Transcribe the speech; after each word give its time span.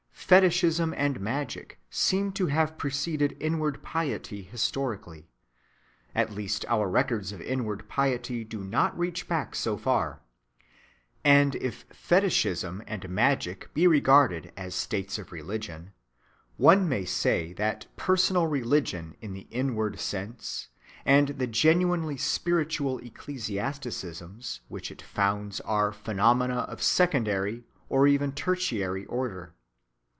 Fetishism 0.31 0.93
and 0.95 1.19
magic 1.19 1.77
seem 1.89 2.31
to 2.31 2.45
have 2.47 2.77
preceded 2.77 3.35
inward 3.41 3.83
piety 3.83 4.43
historically—at 4.43 5.25
least 6.31 6.63
our 6.69 6.87
records 6.89 7.33
of 7.33 7.41
inward 7.41 7.89
piety 7.89 8.45
do 8.45 8.63
not 8.63 8.97
reach 8.97 9.27
back 9.27 9.53
so 9.55 9.75
far. 9.75 10.21
And 11.25 11.55
if 11.55 11.83
fetishism 11.89 12.81
and 12.87 13.09
magic 13.09 13.73
be 13.73 13.87
regarded 13.87 14.53
as 14.55 14.73
stages 14.73 15.19
of 15.19 15.33
religion, 15.33 15.91
one 16.55 16.87
may 16.87 17.03
say 17.03 17.51
that 17.53 17.87
personal 17.97 18.47
religion 18.47 19.17
in 19.19 19.33
the 19.33 19.47
inward 19.51 19.99
sense 19.99 20.69
and 21.03 21.27
the 21.27 21.47
genuinely 21.47 22.15
spiritual 22.15 22.99
ecclesiasticisms 22.99 24.61
which 24.69 24.91
it 24.91 25.01
founds 25.01 25.59
are 25.61 25.91
phenomena 25.91 26.59
of 26.69 26.81
secondary 26.81 27.65
or 27.89 28.07
even 28.07 28.31
tertiary 28.31 29.05
order. 29.07 29.55